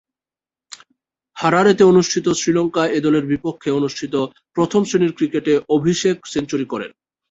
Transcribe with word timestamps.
হারারেতে 1.37 1.83
অনুষ্ঠিত 1.83 2.25
শ্রীলঙ্কা 2.31 2.83
এ-দলের 2.89 3.25
বিপক্ষে 3.25 3.69
অনুষ্ঠিত 3.71 4.13
প্রথম-শ্রেণীর 4.53 5.13
ক্রিকেটে 5.13 5.53
অভিষেক 5.69 6.17
সেঞ্চুরি 6.25 6.65
করেন। 6.65 6.91